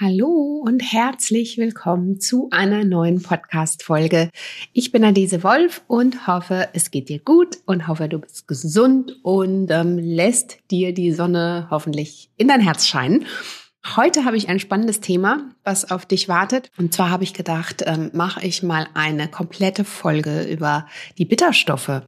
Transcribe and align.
Hallo 0.00 0.60
und 0.66 0.80
herzlich 0.80 1.56
willkommen 1.56 2.18
zu 2.18 2.48
einer 2.50 2.82
neuen 2.82 3.22
Podcast-Folge. 3.22 4.30
Ich 4.72 4.90
bin 4.90 5.04
Adese 5.04 5.44
Wolf 5.44 5.82
und 5.86 6.26
hoffe, 6.26 6.68
es 6.72 6.90
geht 6.90 7.08
dir 7.08 7.20
gut 7.20 7.58
und 7.64 7.86
hoffe, 7.86 8.08
du 8.08 8.18
bist 8.18 8.48
gesund 8.48 9.16
und 9.22 9.70
ähm, 9.70 9.96
lässt 9.96 10.58
dir 10.72 10.92
die 10.92 11.12
Sonne 11.12 11.68
hoffentlich 11.70 12.28
in 12.36 12.48
dein 12.48 12.60
Herz 12.60 12.88
scheinen. 12.88 13.26
Heute 13.94 14.24
habe 14.24 14.36
ich 14.36 14.48
ein 14.48 14.58
spannendes 14.58 14.98
Thema, 14.98 15.50
was 15.62 15.88
auf 15.92 16.06
dich 16.06 16.28
wartet. 16.28 16.72
Und 16.76 16.92
zwar 16.92 17.10
habe 17.10 17.22
ich 17.22 17.32
gedacht, 17.32 17.84
ähm, 17.86 18.10
mache 18.14 18.44
ich 18.44 18.64
mal 18.64 18.88
eine 18.94 19.28
komplette 19.28 19.84
Folge 19.84 20.42
über 20.42 20.88
die 21.18 21.24
Bitterstoffe. 21.24 22.02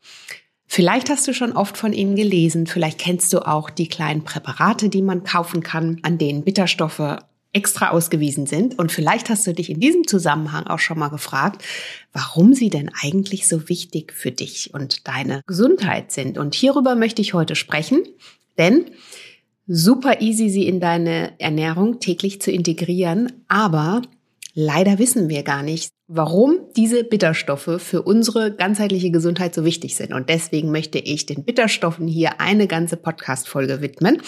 Vielleicht 0.67 1.09
hast 1.09 1.29
du 1.29 1.33
schon 1.33 1.53
oft 1.53 1.77
von 1.77 1.93
ihnen 1.93 2.17
gelesen, 2.17 2.67
vielleicht 2.67 2.99
kennst 2.99 3.33
du 3.33 3.47
auch 3.47 3.71
die 3.71 3.87
kleinen 3.87 4.25
Präparate, 4.25 4.89
die 4.89 5.03
man 5.03 5.23
kaufen 5.23 5.63
kann, 5.63 6.01
an 6.03 6.19
denen 6.19 6.43
Bitterstoffe 6.43 7.21
extra 7.57 7.89
ausgewiesen 7.89 8.45
sind. 8.45 8.79
Und 8.79 8.93
vielleicht 8.93 9.31
hast 9.31 9.47
du 9.47 9.55
dich 9.55 9.71
in 9.71 9.81
diesem 9.81 10.07
Zusammenhang 10.07 10.67
auch 10.67 10.79
schon 10.79 10.99
mal 10.99 11.09
gefragt, 11.09 11.65
warum 12.13 12.53
sie 12.53 12.69
denn 12.69 12.91
eigentlich 13.03 13.49
so 13.49 13.71
wichtig 13.71 14.13
für 14.13 14.31
dich 14.31 14.75
und 14.75 15.09
deine 15.09 15.41
Gesundheit 15.47 16.13
sind. 16.13 16.37
Und 16.37 16.55
hierüber 16.55 16.95
möchte 16.95 17.23
ich 17.23 17.33
heute 17.33 17.57
sprechen, 17.57 18.03
denn 18.59 18.91
super 19.67 20.21
easy, 20.21 20.51
sie 20.51 20.67
in 20.67 20.81
deine 20.81 21.33
Ernährung 21.41 21.99
täglich 21.99 22.43
zu 22.43 22.53
integrieren, 22.53 23.33
aber 23.49 24.03
leider 24.53 24.99
wissen 24.99 25.31
wir 25.31 25.43
gar 25.43 25.63
nicht, 25.63 25.93
warum 26.09 26.59
diese 26.77 27.05
Bitterstoffe 27.05 27.81
für 27.81 28.03
unsere 28.03 28.55
ganzheitliche 28.55 29.11
Gesundheit 29.11 29.55
so 29.55 29.65
wichtig 29.65 29.97
sind. 29.97 30.13
Und 30.13 30.29
deswegen 30.29 30.71
möchte 30.71 30.99
ich 30.99 31.25
den 31.25 31.43
Bitterstoffen 31.43 32.07
hier 32.07 32.39
eine 32.39 32.67
ganze 32.67 32.99
Podcast-Folge 32.99 33.81
widmen. 33.81 34.21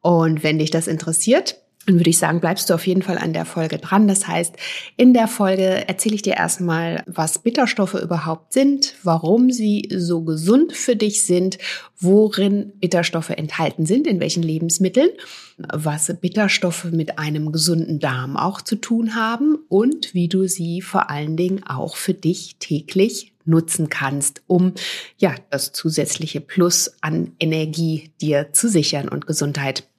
Und 0.00 0.44
wenn 0.44 0.60
dich 0.60 0.70
das 0.70 0.86
interessiert, 0.86 1.56
dann 1.86 1.98
würde 1.98 2.10
ich 2.10 2.18
sagen, 2.18 2.40
bleibst 2.40 2.68
du 2.68 2.74
auf 2.74 2.86
jeden 2.86 3.02
Fall 3.02 3.16
an 3.16 3.32
der 3.32 3.46
Folge 3.46 3.78
dran. 3.78 4.06
Das 4.06 4.28
heißt, 4.28 4.54
in 4.96 5.14
der 5.14 5.26
Folge 5.26 5.88
erzähle 5.88 6.14
ich 6.14 6.22
dir 6.22 6.34
erstmal, 6.34 7.02
was 7.06 7.38
Bitterstoffe 7.38 7.94
überhaupt 7.94 8.52
sind, 8.52 8.94
warum 9.02 9.50
sie 9.50 9.88
so 9.94 10.20
gesund 10.20 10.74
für 10.74 10.94
dich 10.94 11.24
sind, 11.24 11.58
worin 11.98 12.72
Bitterstoffe 12.80 13.30
enthalten 13.30 13.86
sind, 13.86 14.06
in 14.06 14.20
welchen 14.20 14.42
Lebensmitteln, 14.42 15.08
was 15.56 16.14
Bitterstoffe 16.20 16.84
mit 16.84 17.18
einem 17.18 17.50
gesunden 17.50 17.98
Darm 17.98 18.36
auch 18.36 18.60
zu 18.60 18.76
tun 18.76 19.14
haben 19.14 19.58
und 19.68 20.12
wie 20.12 20.28
du 20.28 20.46
sie 20.46 20.82
vor 20.82 21.08
allen 21.08 21.36
Dingen 21.36 21.64
auch 21.66 21.96
für 21.96 22.14
dich 22.14 22.56
täglich 22.58 23.32
nutzen 23.46 23.88
kannst, 23.88 24.42
um 24.46 24.74
ja 25.18 25.34
das 25.50 25.72
zusätzliche 25.72 26.40
Plus 26.40 26.92
an 27.00 27.32
Energie 27.40 28.12
dir 28.20 28.52
zu 28.52 28.68
sichern 28.68 29.08
und 29.08 29.26
Gesundheit. 29.26 29.89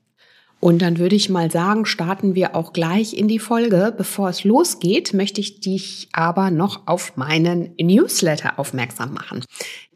Und 0.61 0.83
dann 0.83 0.99
würde 0.99 1.15
ich 1.15 1.27
mal 1.27 1.49
sagen, 1.49 1.85
starten 1.85 2.35
wir 2.35 2.55
auch 2.55 2.71
gleich 2.71 3.15
in 3.17 3.27
die 3.27 3.39
Folge. 3.39 3.93
Bevor 3.97 4.29
es 4.29 4.43
losgeht, 4.43 5.11
möchte 5.11 5.41
ich 5.41 5.59
dich 5.59 6.07
aber 6.13 6.51
noch 6.51 6.85
auf 6.85 7.17
meinen 7.17 7.73
Newsletter 7.81 8.59
aufmerksam 8.59 9.11
machen. 9.11 9.43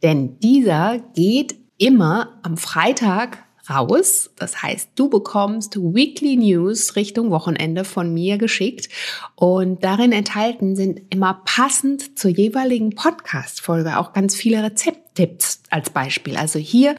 Denn 0.01 0.39
dieser 0.39 0.99
geht 1.13 1.55
immer 1.77 2.39
am 2.41 2.57
Freitag 2.57 3.44
raus. 3.69 4.29
Das 4.37 4.61
heißt, 4.61 4.89
du 4.95 5.09
bekommst 5.09 5.75
Weekly 5.77 6.35
News 6.37 6.95
Richtung 6.95 7.31
Wochenende 7.31 7.83
von 7.83 8.13
mir 8.13 8.37
geschickt 8.37 8.89
und 9.35 9.83
darin 9.83 10.11
enthalten 10.11 10.75
sind 10.75 11.01
immer 11.09 11.41
passend 11.45 12.17
zur 12.17 12.31
jeweiligen 12.31 12.91
Podcast-Folge 12.91 13.97
auch 13.97 14.13
ganz 14.13 14.35
viele 14.35 14.63
Rezepttipps 14.63 15.63
als 15.69 15.89
Beispiel. 15.89 16.37
Also 16.37 16.59
hier 16.59 16.95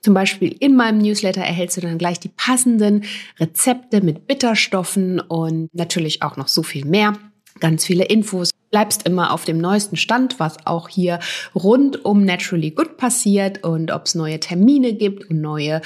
zum 0.00 0.14
Beispiel 0.14 0.54
in 0.60 0.76
meinem 0.76 0.98
Newsletter 0.98 1.40
erhältst 1.40 1.76
du 1.76 1.80
dann 1.80 1.98
gleich 1.98 2.20
die 2.20 2.28
passenden 2.28 3.04
Rezepte 3.38 4.00
mit 4.00 4.26
Bitterstoffen 4.26 5.20
und 5.20 5.68
natürlich 5.74 6.22
auch 6.22 6.36
noch 6.36 6.48
so 6.48 6.62
viel 6.62 6.84
mehr. 6.84 7.14
Ganz 7.60 7.84
viele 7.84 8.04
Infos. 8.04 8.50
Bleibst 8.70 9.06
immer 9.06 9.32
auf 9.32 9.44
dem 9.44 9.58
neuesten 9.58 9.96
Stand, 9.96 10.38
was 10.38 10.66
auch 10.66 10.88
hier 10.88 11.20
rund 11.54 12.04
um 12.04 12.24
Naturally 12.24 12.70
Good 12.70 12.96
passiert 12.96 13.64
und 13.64 13.90
ob 13.90 14.06
es 14.06 14.14
neue 14.14 14.40
Termine 14.40 14.92
gibt 14.92 15.30
und 15.30 15.40
neue 15.40 15.80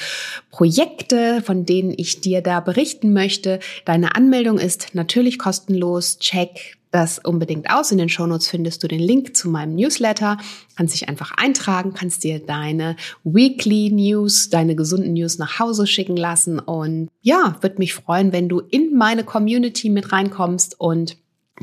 Projekte, 0.50 1.42
von 1.42 1.64
denen 1.64 1.94
ich 1.96 2.20
dir 2.20 2.40
da 2.42 2.60
berichten 2.60 3.12
möchte. 3.12 3.60
Deine 3.84 4.16
Anmeldung 4.16 4.58
ist 4.58 4.94
natürlich 4.94 5.38
kostenlos. 5.38 6.18
Check 6.18 6.76
das 6.92 7.18
unbedingt 7.18 7.70
aus. 7.70 7.90
In 7.90 7.98
den 7.98 8.08
Shownotes 8.08 8.48
findest 8.48 8.82
du 8.82 8.88
den 8.88 9.00
Link 9.00 9.34
zu 9.34 9.48
meinem 9.48 9.74
Newsletter. 9.74 10.36
Kannst 10.76 10.94
dich 10.94 11.08
einfach 11.08 11.32
eintragen, 11.36 11.94
kannst 11.94 12.22
dir 12.22 12.38
deine 12.38 12.96
Weekly 13.24 13.90
News, 13.90 14.50
deine 14.50 14.76
gesunden 14.76 15.14
News 15.14 15.38
nach 15.38 15.58
Hause 15.58 15.86
schicken 15.86 16.16
lassen. 16.16 16.58
Und 16.58 17.08
ja, 17.22 17.56
würde 17.62 17.78
mich 17.78 17.94
freuen, 17.94 18.32
wenn 18.32 18.48
du 18.48 18.60
in 18.60 18.94
meine 18.96 19.24
Community 19.24 19.88
mit 19.88 20.12
reinkommst 20.12 20.78
und 20.78 21.16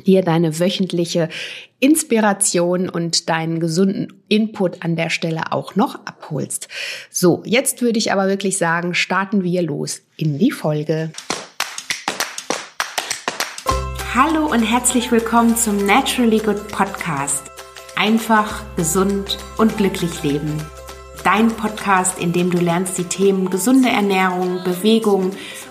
dir 0.03 0.21
deine 0.21 0.59
wöchentliche 0.59 1.29
Inspiration 1.79 2.89
und 2.89 3.29
deinen 3.29 3.59
gesunden 3.59 4.21
Input 4.27 4.83
an 4.83 4.95
der 4.95 5.09
Stelle 5.09 5.51
auch 5.51 5.75
noch 5.75 5.95
abholst. 6.05 6.67
So, 7.09 7.41
jetzt 7.45 7.81
würde 7.81 7.99
ich 7.99 8.11
aber 8.11 8.27
wirklich 8.27 8.57
sagen, 8.57 8.93
starten 8.93 9.43
wir 9.43 9.61
los 9.61 10.01
in 10.17 10.37
die 10.37 10.51
Folge. 10.51 11.11
Hallo 14.13 14.47
und 14.47 14.63
herzlich 14.63 15.11
willkommen 15.11 15.55
zum 15.55 15.85
Naturally 15.85 16.39
Good 16.39 16.67
Podcast. 16.69 17.43
Einfach, 17.95 18.63
gesund 18.75 19.37
und 19.57 19.77
glücklich 19.77 20.23
leben. 20.23 20.57
Dein 21.23 21.49
Podcast, 21.49 22.17
in 22.17 22.33
dem 22.33 22.49
du 22.49 22.57
lernst, 22.59 22.97
die 22.97 23.03
Themen 23.03 23.49
gesunde 23.49 23.89
Ernährung, 23.89 24.63
Bewegung 24.63 25.31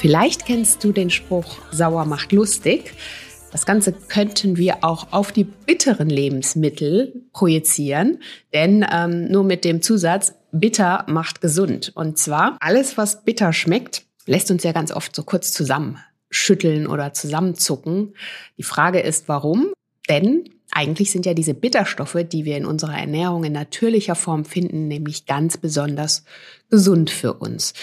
Vielleicht 0.00 0.46
kennst 0.46 0.82
du 0.82 0.92
den 0.92 1.10
Spruch, 1.10 1.58
sauer 1.70 2.06
macht 2.06 2.32
lustig. 2.32 2.94
Das 3.52 3.66
Ganze 3.66 3.92
könnten 3.92 4.56
wir 4.56 4.78
auch 4.82 5.12
auf 5.12 5.30
die 5.30 5.44
bitteren 5.44 6.08
Lebensmittel 6.08 7.26
projizieren, 7.34 8.22
denn 8.54 8.86
ähm, 8.90 9.30
nur 9.30 9.44
mit 9.44 9.62
dem 9.62 9.82
Zusatz, 9.82 10.32
bitter 10.52 11.04
macht 11.06 11.42
gesund. 11.42 11.92
Und 11.94 12.16
zwar 12.16 12.56
alles, 12.60 12.96
was 12.96 13.24
bitter 13.24 13.52
schmeckt, 13.52 14.04
lässt 14.24 14.50
uns 14.50 14.62
ja 14.62 14.72
ganz 14.72 14.90
oft 14.90 15.14
so 15.14 15.22
kurz 15.22 15.52
zusammenschütteln 15.52 16.86
oder 16.86 17.12
zusammenzucken. 17.12 18.14
Die 18.56 18.62
Frage 18.62 19.00
ist, 19.00 19.28
warum? 19.28 19.74
Denn 20.08 20.48
eigentlich 20.72 21.10
sind 21.10 21.26
ja 21.26 21.34
diese 21.34 21.54
Bitterstoffe, 21.54 22.18
die 22.30 22.44
wir 22.44 22.56
in 22.56 22.64
unserer 22.64 22.96
Ernährung 22.96 23.44
in 23.44 23.52
natürlicher 23.52 24.14
Form 24.14 24.44
finden, 24.44 24.88
nämlich 24.88 25.26
ganz 25.26 25.56
besonders 25.56 26.24
gesund 26.70 27.10
für 27.10 27.34
uns. 27.34 27.74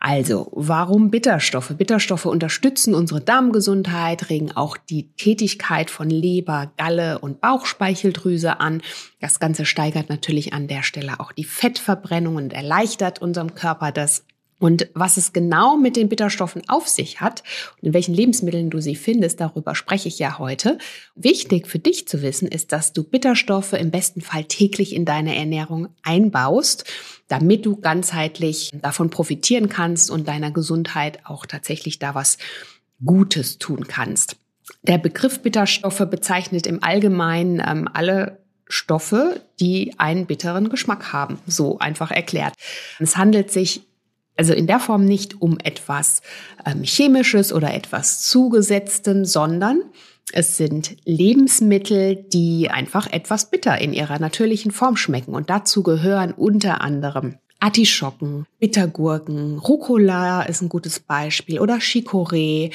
Also, 0.00 0.50
warum 0.52 1.10
Bitterstoffe? 1.10 1.72
Bitterstoffe 1.76 2.26
unterstützen 2.26 2.94
unsere 2.94 3.20
Darmgesundheit, 3.20 4.30
regen 4.30 4.50
auch 4.50 4.76
die 4.76 5.12
Tätigkeit 5.12 5.90
von 5.90 6.10
Leber, 6.10 6.72
Galle 6.76 7.20
und 7.20 7.40
Bauchspeicheldrüse 7.40 8.58
an. 8.58 8.82
Das 9.20 9.38
Ganze 9.38 9.64
steigert 9.64 10.08
natürlich 10.08 10.52
an 10.52 10.66
der 10.66 10.82
Stelle 10.82 11.20
auch 11.20 11.30
die 11.30 11.44
Fettverbrennung 11.44 12.34
und 12.34 12.52
erleichtert 12.52 13.22
unserem 13.22 13.54
Körper 13.54 13.92
das 13.92 14.24
und 14.62 14.88
was 14.94 15.16
es 15.16 15.32
genau 15.32 15.76
mit 15.76 15.96
den 15.96 16.08
Bitterstoffen 16.08 16.62
auf 16.68 16.86
sich 16.86 17.20
hat 17.20 17.42
und 17.80 17.88
in 17.88 17.94
welchen 17.94 18.14
Lebensmitteln 18.14 18.70
du 18.70 18.80
sie 18.80 18.94
findest, 18.94 19.40
darüber 19.40 19.74
spreche 19.74 20.06
ich 20.06 20.20
ja 20.20 20.38
heute. 20.38 20.78
Wichtig 21.16 21.66
für 21.66 21.80
dich 21.80 22.06
zu 22.06 22.22
wissen 22.22 22.46
ist, 22.46 22.70
dass 22.70 22.92
du 22.92 23.02
Bitterstoffe 23.02 23.72
im 23.72 23.90
besten 23.90 24.20
Fall 24.20 24.44
täglich 24.44 24.94
in 24.94 25.04
deine 25.04 25.34
Ernährung 25.34 25.88
einbaust, 26.04 26.84
damit 27.26 27.66
du 27.66 27.74
ganzheitlich 27.74 28.70
davon 28.72 29.10
profitieren 29.10 29.68
kannst 29.68 30.12
und 30.12 30.28
deiner 30.28 30.52
Gesundheit 30.52 31.18
auch 31.24 31.44
tatsächlich 31.44 31.98
da 31.98 32.14
was 32.14 32.38
Gutes 33.04 33.58
tun 33.58 33.88
kannst. 33.88 34.36
Der 34.84 34.98
Begriff 34.98 35.40
Bitterstoffe 35.40 36.06
bezeichnet 36.08 36.68
im 36.68 36.84
Allgemeinen 36.84 37.60
ähm, 37.66 37.88
alle 37.92 38.38
Stoffe, 38.68 39.40
die 39.58 39.92
einen 39.98 40.26
bitteren 40.26 40.68
Geschmack 40.68 41.12
haben. 41.12 41.40
So 41.48 41.80
einfach 41.80 42.12
erklärt. 42.12 42.54
Es 43.00 43.16
handelt 43.16 43.50
sich 43.50 43.82
also 44.36 44.52
in 44.52 44.66
der 44.66 44.80
Form 44.80 45.04
nicht 45.04 45.40
um 45.40 45.58
etwas 45.62 46.22
ähm, 46.64 46.82
Chemisches 46.84 47.52
oder 47.52 47.74
etwas 47.74 48.22
Zugesetzten, 48.22 49.24
sondern 49.24 49.82
es 50.32 50.56
sind 50.56 50.96
Lebensmittel, 51.04 52.16
die 52.16 52.70
einfach 52.70 53.12
etwas 53.12 53.50
bitter 53.50 53.78
in 53.78 53.92
ihrer 53.92 54.18
natürlichen 54.18 54.70
Form 54.70 54.96
schmecken. 54.96 55.34
Und 55.34 55.50
dazu 55.50 55.82
gehören 55.82 56.32
unter 56.32 56.80
anderem 56.80 57.36
Artischocken, 57.60 58.46
Bittergurken, 58.58 59.58
Rucola 59.58 60.42
ist 60.42 60.62
ein 60.62 60.68
gutes 60.68 60.98
Beispiel 60.98 61.60
oder 61.60 61.76
Chicorée, 61.76 62.72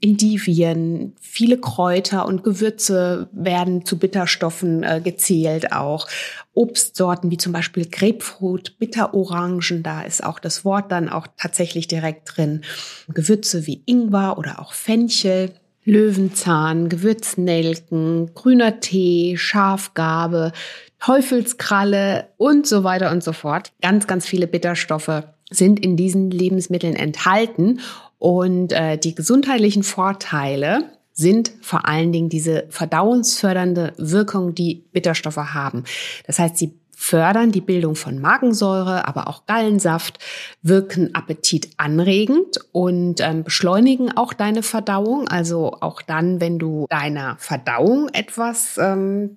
Endivien, 0.00 1.14
viele 1.20 1.58
Kräuter 1.58 2.26
und 2.26 2.44
Gewürze 2.44 3.28
werden 3.32 3.84
zu 3.84 3.98
Bitterstoffen 3.98 4.82
äh, 4.82 5.00
gezählt 5.02 5.72
auch. 5.72 6.06
Obstsorten 6.54 7.30
wie 7.30 7.36
zum 7.36 7.52
Beispiel 7.52 7.86
Grapefruit, 7.86 8.78
Bitterorangen, 8.78 9.82
da 9.82 10.02
ist 10.02 10.22
auch 10.22 10.38
das 10.38 10.64
Wort 10.64 10.92
dann 10.92 11.08
auch 11.08 11.26
tatsächlich 11.36 11.88
direkt 11.88 12.36
drin. 12.36 12.62
Gewürze 13.08 13.66
wie 13.66 13.82
Ingwer 13.86 14.38
oder 14.38 14.60
auch 14.60 14.72
Fenchel. 14.72 15.52
Löwenzahn, 15.84 16.90
Gewürznelken, 16.90 18.34
grüner 18.34 18.78
Tee, 18.80 19.38
Schafgarbe, 19.38 20.52
Teufelskralle 21.00 22.28
und 22.36 22.66
so 22.66 22.84
weiter 22.84 23.10
und 23.10 23.24
so 23.24 23.32
fort. 23.32 23.72
Ganz, 23.80 24.06
ganz 24.06 24.26
viele 24.26 24.46
Bitterstoffe 24.46 25.22
sind 25.50 25.80
in 25.80 25.96
diesen 25.96 26.30
Lebensmitteln 26.30 26.94
enthalten 26.94 27.80
und 28.18 28.72
äh, 28.72 28.98
die 28.98 29.14
gesundheitlichen 29.14 29.82
Vorteile 29.82 30.90
sind 31.12 31.52
vor 31.62 31.86
allen 31.86 32.12
Dingen 32.12 32.28
diese 32.28 32.66
verdauungsfördernde 32.68 33.92
Wirkung, 33.96 34.54
die 34.54 34.84
Bitterstoffe 34.92 35.36
haben. 35.36 35.84
Das 36.26 36.38
heißt, 36.38 36.56
sie 36.56 36.78
fördern 37.00 37.52
die 37.52 37.60
Bildung 37.60 37.94
von 37.94 38.20
Magensäure, 38.20 39.06
aber 39.06 39.28
auch 39.28 39.46
Gallensaft, 39.46 40.18
wirken 40.62 41.14
appetitanregend 41.14 42.58
und 42.72 43.20
ähm, 43.20 43.44
beschleunigen 43.44 44.16
auch 44.16 44.32
deine 44.32 44.64
Verdauung. 44.64 45.28
Also 45.28 45.76
auch 45.80 46.02
dann, 46.02 46.40
wenn 46.40 46.58
du 46.58 46.86
deiner 46.90 47.36
Verdauung 47.38 48.08
etwas 48.12 48.78
ähm, 48.78 49.36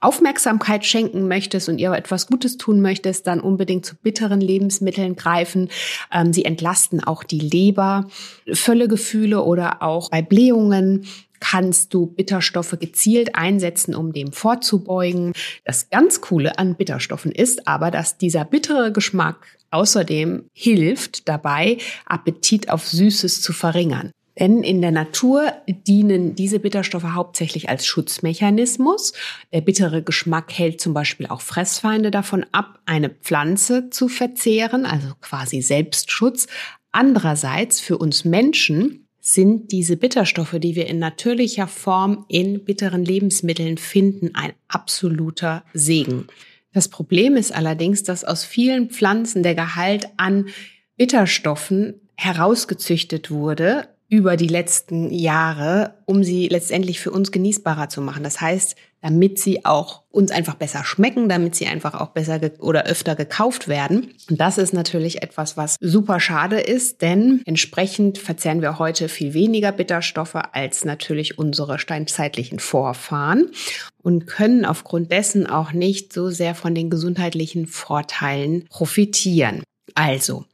Aufmerksamkeit 0.00 0.86
schenken 0.86 1.28
möchtest 1.28 1.68
und 1.68 1.78
ihr 1.78 1.92
etwas 1.92 2.28
Gutes 2.28 2.56
tun 2.56 2.80
möchtest, 2.80 3.26
dann 3.26 3.40
unbedingt 3.40 3.84
zu 3.84 3.94
bitteren 3.94 4.40
Lebensmitteln 4.40 5.14
greifen. 5.14 5.68
Ähm, 6.10 6.32
sie 6.32 6.46
entlasten 6.46 7.04
auch 7.04 7.24
die 7.24 7.40
Leber, 7.40 8.08
Völlegefühle 8.50 9.42
oder 9.42 9.82
auch 9.82 10.08
bei 10.08 10.22
Blähungen 10.22 11.04
kannst 11.42 11.92
du 11.92 12.06
Bitterstoffe 12.06 12.76
gezielt 12.78 13.34
einsetzen, 13.34 13.96
um 13.96 14.12
dem 14.12 14.32
vorzubeugen. 14.32 15.32
Das 15.64 15.90
ganz 15.90 16.20
Coole 16.20 16.56
an 16.56 16.76
Bitterstoffen 16.76 17.32
ist 17.32 17.66
aber, 17.66 17.90
dass 17.90 18.16
dieser 18.16 18.44
bittere 18.44 18.92
Geschmack 18.92 19.58
außerdem 19.72 20.44
hilft 20.54 21.28
dabei, 21.28 21.78
Appetit 22.06 22.70
auf 22.70 22.88
Süßes 22.88 23.42
zu 23.42 23.52
verringern. 23.52 24.12
Denn 24.38 24.62
in 24.62 24.80
der 24.80 24.92
Natur 24.92 25.52
dienen 25.66 26.36
diese 26.36 26.60
Bitterstoffe 26.60 27.02
hauptsächlich 27.02 27.68
als 27.68 27.86
Schutzmechanismus. 27.86 29.12
Der 29.52 29.62
bittere 29.62 30.02
Geschmack 30.02 30.52
hält 30.52 30.80
zum 30.80 30.94
Beispiel 30.94 31.26
auch 31.26 31.40
Fressfeinde 31.40 32.12
davon 32.12 32.46
ab, 32.52 32.78
eine 32.86 33.10
Pflanze 33.10 33.90
zu 33.90 34.06
verzehren, 34.06 34.86
also 34.86 35.08
quasi 35.20 35.60
Selbstschutz. 35.60 36.46
Andererseits 36.92 37.80
für 37.80 37.98
uns 37.98 38.24
Menschen 38.24 39.01
sind 39.24 39.70
diese 39.70 39.96
Bitterstoffe, 39.96 40.56
die 40.58 40.74
wir 40.74 40.88
in 40.88 40.98
natürlicher 40.98 41.68
Form 41.68 42.24
in 42.28 42.64
bitteren 42.64 43.04
Lebensmitteln 43.04 43.78
finden, 43.78 44.34
ein 44.34 44.52
absoluter 44.66 45.64
Segen. 45.72 46.26
Das 46.72 46.88
Problem 46.88 47.36
ist 47.36 47.54
allerdings, 47.54 48.02
dass 48.02 48.24
aus 48.24 48.44
vielen 48.44 48.90
Pflanzen 48.90 49.44
der 49.44 49.54
Gehalt 49.54 50.08
an 50.16 50.48
Bitterstoffen 50.96 52.00
herausgezüchtet 52.16 53.30
wurde 53.30 53.88
über 54.08 54.36
die 54.36 54.48
letzten 54.48 55.10
Jahre, 55.10 55.94
um 56.04 56.24
sie 56.24 56.48
letztendlich 56.48 56.98
für 56.98 57.12
uns 57.12 57.30
genießbarer 57.30 57.88
zu 57.88 58.02
machen. 58.02 58.24
Das 58.24 58.40
heißt, 58.40 58.74
damit 59.02 59.38
sie 59.38 59.64
auch 59.64 60.02
uns 60.10 60.30
einfach 60.30 60.54
besser 60.54 60.84
schmecken, 60.84 61.28
damit 61.28 61.54
sie 61.54 61.66
einfach 61.66 61.94
auch 61.94 62.08
besser 62.08 62.40
oder 62.60 62.86
öfter 62.86 63.16
gekauft 63.16 63.68
werden. 63.68 64.12
Und 64.30 64.40
das 64.40 64.58
ist 64.58 64.72
natürlich 64.72 65.22
etwas, 65.22 65.56
was 65.56 65.76
super 65.80 66.20
schade 66.20 66.60
ist, 66.60 67.02
denn 67.02 67.42
entsprechend 67.44 68.18
verzehren 68.18 68.62
wir 68.62 68.78
heute 68.78 69.08
viel 69.08 69.34
weniger 69.34 69.72
Bitterstoffe 69.72 70.38
als 70.52 70.84
natürlich 70.84 71.38
unsere 71.38 71.78
steinzeitlichen 71.78 72.60
Vorfahren 72.60 73.50
und 74.02 74.26
können 74.26 74.64
aufgrund 74.64 75.10
dessen 75.10 75.46
auch 75.46 75.72
nicht 75.72 76.12
so 76.12 76.30
sehr 76.30 76.54
von 76.54 76.74
den 76.74 76.88
gesundheitlichen 76.88 77.66
Vorteilen 77.66 78.66
profitieren. 78.68 79.62
Also, 79.94 80.44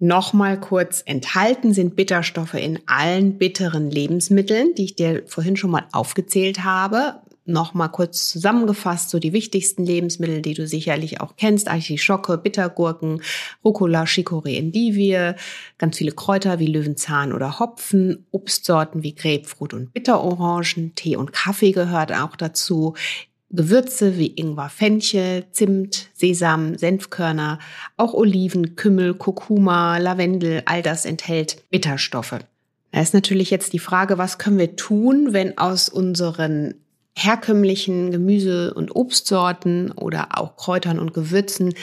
Nochmal 0.00 0.60
kurz 0.60 1.02
enthalten 1.04 1.74
sind 1.74 1.96
Bitterstoffe 1.96 2.54
in 2.54 2.78
allen 2.86 3.36
bitteren 3.36 3.90
Lebensmitteln, 3.90 4.72
die 4.76 4.84
ich 4.84 4.94
dir 4.94 5.24
vorhin 5.26 5.56
schon 5.56 5.72
mal 5.72 5.86
aufgezählt 5.90 6.62
habe. 6.62 7.20
Nochmal 7.48 7.90
kurz 7.90 8.28
zusammengefasst, 8.28 9.08
so 9.08 9.18
die 9.18 9.32
wichtigsten 9.32 9.82
Lebensmittel, 9.82 10.42
die 10.42 10.52
du 10.52 10.66
sicherlich 10.66 11.22
auch 11.22 11.36
kennst. 11.36 11.68
Artischocke, 11.68 12.36
Bittergurken, 12.36 13.22
Rucola, 13.64 14.02
Chicorée, 14.04 14.58
Endivie, 14.58 15.32
ganz 15.78 15.96
viele 15.96 16.12
Kräuter 16.12 16.58
wie 16.58 16.66
Löwenzahn 16.66 17.32
oder 17.32 17.58
Hopfen, 17.58 18.26
Obstsorten 18.32 19.02
wie 19.02 19.14
Grapefruit 19.14 19.72
und 19.72 19.94
Bitterorangen, 19.94 20.94
Tee 20.94 21.16
und 21.16 21.32
Kaffee 21.32 21.72
gehört 21.72 22.12
auch 22.12 22.36
dazu. 22.36 22.94
Gewürze 23.50 24.18
wie 24.18 24.34
Ingwer, 24.36 24.68
Fenchel, 24.68 25.46
Zimt, 25.50 26.10
Sesam, 26.12 26.76
Senfkörner, 26.76 27.60
auch 27.96 28.12
Oliven, 28.12 28.76
Kümmel, 28.76 29.14
Kurkuma, 29.14 29.96
Lavendel, 29.96 30.62
all 30.66 30.82
das 30.82 31.06
enthält 31.06 31.64
Bitterstoffe. 31.70 32.40
Da 32.92 33.00
ist 33.00 33.14
natürlich 33.14 33.50
jetzt 33.50 33.72
die 33.72 33.78
Frage, 33.78 34.18
was 34.18 34.36
können 34.36 34.58
wir 34.58 34.76
tun, 34.76 35.32
wenn 35.32 35.56
aus 35.56 35.88
unseren 35.88 36.74
herkömmlichen 37.18 38.10
Gemüse- 38.10 38.72
und 38.74 38.94
Obstsorten 38.94 39.90
oder 39.92 40.38
auch 40.38 40.56
Kräutern 40.56 40.98
und 40.98 41.14
Gewürzen 41.14 41.74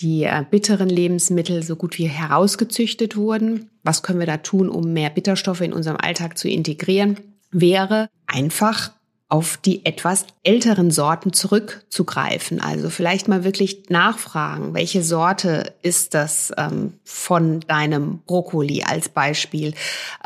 die 0.00 0.24
äh, 0.24 0.44
bitteren 0.50 0.88
Lebensmittel 0.88 1.62
so 1.62 1.76
gut 1.76 1.98
wie 1.98 2.08
herausgezüchtet 2.08 3.16
wurden. 3.16 3.70
Was 3.82 4.02
können 4.02 4.18
wir 4.18 4.26
da 4.26 4.38
tun, 4.38 4.68
um 4.68 4.92
mehr 4.92 5.10
Bitterstoffe 5.10 5.60
in 5.60 5.72
unserem 5.72 5.98
Alltag 5.98 6.38
zu 6.38 6.48
integrieren? 6.48 7.18
Wäre 7.50 8.08
einfach 8.26 8.92
auf 9.30 9.56
die 9.58 9.86
etwas 9.86 10.26
älteren 10.42 10.90
Sorten 10.90 11.32
zurückzugreifen. 11.32 12.60
Also 12.60 12.90
vielleicht 12.90 13.28
mal 13.28 13.44
wirklich 13.44 13.84
nachfragen, 13.88 14.74
welche 14.74 15.04
Sorte 15.04 15.72
ist 15.82 16.14
das 16.14 16.52
ähm, 16.58 16.94
von 17.04 17.60
deinem 17.60 18.18
Brokkoli 18.26 18.82
als 18.82 19.08
Beispiel. 19.08 19.72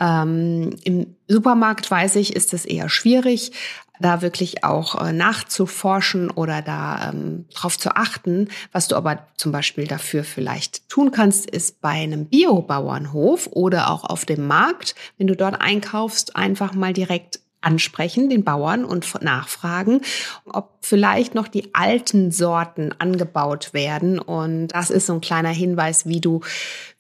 Ähm, 0.01 0.71
Im 0.85 1.17
Supermarkt 1.29 1.91
weiß 1.91 2.17
ich, 2.17 2.35
ist 2.35 2.55
es 2.55 2.65
eher 2.65 2.89
schwierig, 2.89 3.53
da 4.01 4.23
wirklich 4.23 4.65
auch 4.65 5.01
äh, 5.01 5.13
nachzuforschen 5.13 6.31
oder 6.31 6.63
da 6.63 7.11
ähm, 7.11 7.47
drauf 7.55 7.79
zu 7.79 7.95
achten. 7.95 8.49
Was 8.73 8.89
du 8.89 8.97
aber 8.97 9.27
zum 9.37 9.53
Beispiel 9.53 9.87
dafür 9.87 10.25
vielleicht 10.25 10.89
tun 10.89 11.13
kannst, 11.13 11.49
ist 11.49 11.81
bei 11.81 11.91
einem 11.91 12.27
Biobauernhof 12.27 13.49
oder 13.53 13.91
auch 13.91 14.05
auf 14.05 14.25
dem 14.25 14.47
Markt, 14.47 14.95
wenn 15.19 15.27
du 15.27 15.37
dort 15.37 15.61
einkaufst, 15.61 16.37
einfach 16.37 16.75
mal 16.75 16.93
direkt 16.93 17.41
ansprechen, 17.61 18.29
den 18.29 18.45
Bauern 18.45 18.85
und 18.85 19.23
nachfragen, 19.23 20.03
ob 20.45 20.71
vielleicht 20.83 21.35
noch 21.35 21.49
die 21.49 21.75
alten 21.75 22.31
Sorten 22.31 22.93
angebaut 22.99 23.73
werden. 23.73 24.19
Und 24.19 24.69
das 24.69 24.91
ist 24.91 25.07
so 25.07 25.15
ein 25.15 25.21
kleiner 25.21 25.49
Hinweis, 25.49 26.07
wie 26.07 26.21
du 26.21 26.41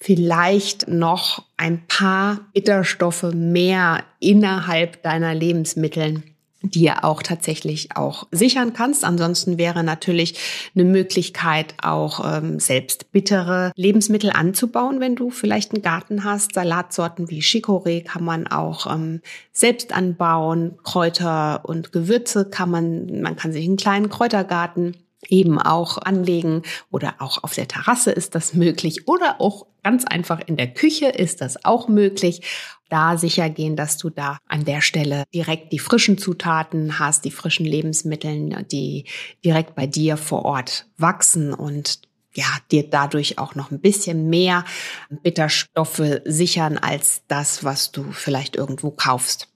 vielleicht 0.00 0.88
noch 0.88 1.44
ein 1.58 1.86
paar 1.86 2.40
Bitterstoffe 2.54 3.30
mehr 3.34 4.04
innerhalb 4.20 5.02
deiner 5.02 5.34
Lebensmittel 5.34 6.22
dir 6.70 7.04
auch 7.04 7.22
tatsächlich 7.22 7.96
auch 7.96 8.26
sichern 8.30 8.72
kannst. 8.72 9.04
Ansonsten 9.04 9.58
wäre 9.58 9.84
natürlich 9.84 10.38
eine 10.74 10.84
Möglichkeit, 10.84 11.74
auch 11.82 12.36
ähm, 12.36 12.58
selbst 12.58 13.12
bittere 13.12 13.72
Lebensmittel 13.76 14.30
anzubauen, 14.30 15.00
wenn 15.00 15.16
du 15.16 15.30
vielleicht 15.30 15.72
einen 15.72 15.82
Garten 15.82 16.24
hast. 16.24 16.54
Salatsorten 16.54 17.30
wie 17.30 17.40
Chicorée 17.40 18.04
kann 18.04 18.24
man 18.24 18.46
auch 18.46 18.92
ähm, 18.92 19.20
selbst 19.52 19.94
anbauen. 19.94 20.78
Kräuter 20.82 21.62
und 21.64 21.92
Gewürze 21.92 22.44
kann 22.48 22.70
man, 22.70 23.20
man 23.20 23.36
kann 23.36 23.52
sich 23.52 23.64
einen 23.64 23.76
kleinen 23.76 24.08
Kräutergarten 24.08 24.96
eben 25.28 25.58
auch 25.58 25.98
anlegen 25.98 26.62
oder 26.90 27.16
auch 27.18 27.42
auf 27.42 27.54
der 27.54 27.68
Terrasse 27.68 28.10
ist 28.12 28.34
das 28.34 28.54
möglich 28.54 29.08
oder 29.08 29.40
auch 29.40 29.66
ganz 29.82 30.04
einfach 30.04 30.40
in 30.46 30.56
der 30.56 30.72
Küche 30.72 31.06
ist 31.06 31.40
das 31.40 31.64
auch 31.64 31.88
möglich. 31.88 32.42
Da 32.88 33.16
sicher 33.16 33.50
gehen, 33.50 33.76
dass 33.76 33.96
du 33.98 34.10
da 34.10 34.38
an 34.46 34.64
der 34.64 34.80
Stelle 34.80 35.24
direkt 35.34 35.72
die 35.72 35.78
frischen 35.78 36.18
Zutaten 36.18 36.98
hast, 36.98 37.24
die 37.24 37.30
frischen 37.30 37.66
Lebensmittel, 37.66 38.64
die 38.70 39.04
direkt 39.44 39.74
bei 39.74 39.86
dir 39.86 40.16
vor 40.16 40.44
Ort 40.44 40.86
wachsen 40.96 41.52
und 41.52 42.00
ja, 42.34 42.46
dir 42.70 42.88
dadurch 42.88 43.38
auch 43.38 43.54
noch 43.54 43.70
ein 43.70 43.80
bisschen 43.80 44.28
mehr 44.28 44.64
Bitterstoffe 45.08 46.20
sichern 46.24 46.78
als 46.78 47.22
das, 47.28 47.64
was 47.64 47.92
du 47.92 48.10
vielleicht 48.12 48.56
irgendwo 48.56 48.90
kaufst. 48.90 49.53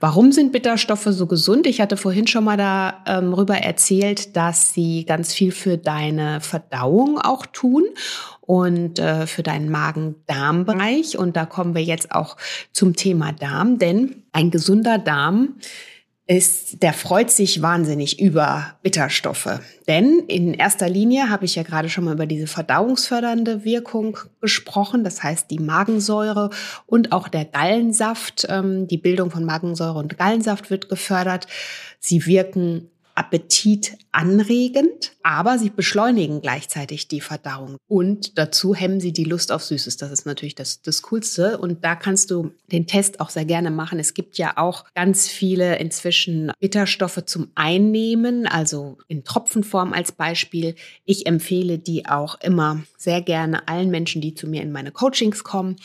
Warum 0.00 0.32
sind 0.32 0.52
Bitterstoffe 0.52 1.08
so 1.10 1.26
gesund? 1.26 1.66
Ich 1.66 1.80
hatte 1.80 1.96
vorhin 1.96 2.26
schon 2.26 2.44
mal 2.44 2.56
darüber 2.56 3.56
ähm, 3.56 3.62
erzählt, 3.62 4.36
dass 4.36 4.72
sie 4.72 5.04
ganz 5.04 5.32
viel 5.32 5.52
für 5.52 5.78
deine 5.78 6.40
Verdauung 6.40 7.18
auch 7.18 7.46
tun 7.46 7.84
und 8.40 8.98
äh, 8.98 9.26
für 9.26 9.42
deinen 9.42 9.70
Magen-Darm-Bereich. 9.70 11.18
Und 11.18 11.36
da 11.36 11.46
kommen 11.46 11.74
wir 11.74 11.82
jetzt 11.82 12.12
auch 12.12 12.36
zum 12.72 12.96
Thema 12.96 13.32
Darm, 13.32 13.78
denn 13.78 14.22
ein 14.32 14.50
gesunder 14.50 14.98
Darm 14.98 15.56
ist, 16.28 16.82
der 16.82 16.92
freut 16.92 17.30
sich 17.30 17.62
wahnsinnig 17.62 18.20
über 18.20 18.76
Bitterstoffe. 18.82 19.60
Denn 19.88 20.20
in 20.28 20.52
erster 20.52 20.86
Linie 20.86 21.30
habe 21.30 21.46
ich 21.46 21.54
ja 21.54 21.62
gerade 21.62 21.88
schon 21.88 22.04
mal 22.04 22.12
über 22.12 22.26
diese 22.26 22.46
verdauungsfördernde 22.46 23.64
Wirkung 23.64 24.18
gesprochen. 24.42 25.04
Das 25.04 25.22
heißt, 25.22 25.50
die 25.50 25.58
Magensäure 25.58 26.50
und 26.84 27.12
auch 27.12 27.28
der 27.28 27.46
Gallensaft, 27.46 28.46
ähm, 28.50 28.86
die 28.86 28.98
Bildung 28.98 29.30
von 29.30 29.44
Magensäure 29.44 29.98
und 29.98 30.18
Gallensaft 30.18 30.70
wird 30.70 30.90
gefördert. 30.90 31.46
Sie 31.98 32.26
wirken 32.26 32.90
Appetit 33.18 33.98
anregend, 34.12 35.12
aber 35.24 35.58
sie 35.58 35.70
beschleunigen 35.70 36.40
gleichzeitig 36.40 37.08
die 37.08 37.20
Verdauung. 37.20 37.76
Und 37.88 38.38
dazu 38.38 38.76
hemmen 38.76 39.00
sie 39.00 39.12
die 39.12 39.24
Lust 39.24 39.50
auf 39.50 39.64
Süßes. 39.64 39.96
Das 39.96 40.12
ist 40.12 40.24
natürlich 40.24 40.54
das, 40.54 40.82
das 40.82 41.02
Coolste. 41.02 41.58
Und 41.58 41.84
da 41.84 41.96
kannst 41.96 42.30
du 42.30 42.52
den 42.70 42.86
Test 42.86 43.18
auch 43.18 43.30
sehr 43.30 43.44
gerne 43.44 43.72
machen. 43.72 43.98
Es 43.98 44.14
gibt 44.14 44.38
ja 44.38 44.56
auch 44.56 44.84
ganz 44.94 45.26
viele 45.26 45.78
inzwischen 45.78 46.52
Bitterstoffe 46.60 47.24
zum 47.26 47.50
Einnehmen, 47.56 48.46
also 48.46 48.98
in 49.08 49.24
Tropfenform 49.24 49.92
als 49.92 50.12
Beispiel. 50.12 50.76
Ich 51.04 51.26
empfehle 51.26 51.78
die 51.78 52.06
auch 52.06 52.40
immer 52.40 52.84
sehr 52.96 53.20
gerne 53.20 53.66
allen 53.66 53.90
Menschen, 53.90 54.22
die 54.22 54.34
zu 54.34 54.46
mir 54.46 54.62
in 54.62 54.70
meine 54.70 54.92
Coachings 54.92 55.42
kommen 55.42 55.76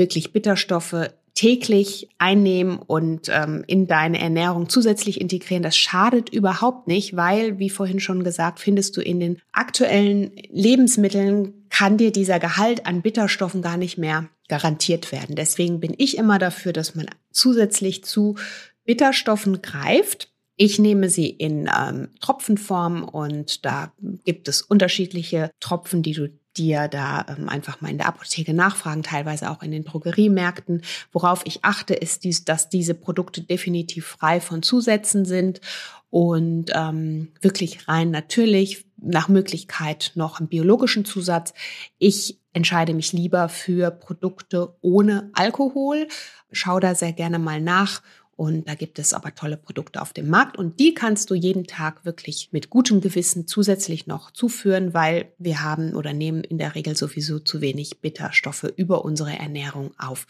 wirklich 0.00 0.32
Bitterstoffe 0.32 1.10
täglich 1.40 2.10
einnehmen 2.18 2.76
und 2.76 3.30
ähm, 3.30 3.64
in 3.66 3.86
deine 3.86 4.20
Ernährung 4.20 4.68
zusätzlich 4.68 5.22
integrieren. 5.22 5.62
Das 5.62 5.74
schadet 5.74 6.28
überhaupt 6.28 6.86
nicht, 6.86 7.16
weil, 7.16 7.58
wie 7.58 7.70
vorhin 7.70 7.98
schon 7.98 8.24
gesagt, 8.24 8.60
findest 8.60 8.94
du 8.98 9.00
in 9.00 9.20
den 9.20 9.40
aktuellen 9.50 10.32
Lebensmitteln 10.50 11.66
kann 11.70 11.96
dir 11.96 12.12
dieser 12.12 12.40
Gehalt 12.40 12.84
an 12.84 13.00
Bitterstoffen 13.00 13.62
gar 13.62 13.78
nicht 13.78 13.96
mehr 13.96 14.28
garantiert 14.48 15.12
werden. 15.12 15.34
Deswegen 15.34 15.80
bin 15.80 15.94
ich 15.96 16.18
immer 16.18 16.38
dafür, 16.38 16.74
dass 16.74 16.94
man 16.94 17.06
zusätzlich 17.30 18.04
zu 18.04 18.36
Bitterstoffen 18.84 19.62
greift. 19.62 20.30
Ich 20.56 20.78
nehme 20.78 21.08
sie 21.08 21.30
in 21.30 21.70
ähm, 21.74 22.08
Tropfenform 22.20 23.02
und 23.02 23.64
da 23.64 23.94
gibt 24.26 24.46
es 24.46 24.60
unterschiedliche 24.60 25.52
Tropfen, 25.58 26.02
die 26.02 26.12
du 26.12 26.28
dir 26.56 26.88
da 26.88 27.24
ähm, 27.28 27.48
einfach 27.48 27.80
mal 27.80 27.90
in 27.90 27.98
der 27.98 28.08
Apotheke 28.08 28.54
nachfragen, 28.54 29.02
teilweise 29.02 29.50
auch 29.50 29.62
in 29.62 29.70
den 29.70 29.84
Drogeriemärkten. 29.84 30.82
Worauf 31.12 31.42
ich 31.44 31.64
achte, 31.64 31.94
ist, 31.94 32.24
dies, 32.24 32.44
dass 32.44 32.68
diese 32.68 32.94
Produkte 32.94 33.42
definitiv 33.42 34.06
frei 34.06 34.40
von 34.40 34.62
Zusätzen 34.62 35.24
sind 35.24 35.60
und 36.10 36.72
ähm, 36.74 37.28
wirklich 37.40 37.88
rein 37.88 38.10
natürlich, 38.10 38.84
nach 39.02 39.28
Möglichkeit 39.28 40.12
noch 40.14 40.40
einen 40.40 40.48
biologischen 40.48 41.04
Zusatz. 41.04 41.54
Ich 41.98 42.38
entscheide 42.52 42.94
mich 42.94 43.12
lieber 43.12 43.48
für 43.48 43.90
Produkte 43.90 44.74
ohne 44.80 45.30
Alkohol. 45.32 46.08
Schau 46.52 46.80
da 46.80 46.94
sehr 46.94 47.12
gerne 47.12 47.38
mal 47.38 47.60
nach 47.60 48.02
und 48.40 48.66
da 48.66 48.74
gibt 48.74 48.98
es 48.98 49.12
aber 49.12 49.34
tolle 49.34 49.58
Produkte 49.58 50.00
auf 50.00 50.14
dem 50.14 50.30
Markt 50.30 50.56
und 50.56 50.80
die 50.80 50.94
kannst 50.94 51.28
du 51.28 51.34
jeden 51.34 51.66
Tag 51.66 52.06
wirklich 52.06 52.48
mit 52.52 52.70
gutem 52.70 53.02
Gewissen 53.02 53.46
zusätzlich 53.46 54.06
noch 54.06 54.30
zuführen, 54.30 54.94
weil 54.94 55.30
wir 55.36 55.62
haben 55.62 55.94
oder 55.94 56.14
nehmen 56.14 56.42
in 56.42 56.56
der 56.56 56.74
Regel 56.74 56.96
sowieso 56.96 57.38
zu 57.38 57.60
wenig 57.60 58.00
Bitterstoffe 58.00 58.72
über 58.76 59.04
unsere 59.04 59.38
Ernährung 59.38 59.90
auf. 59.98 60.26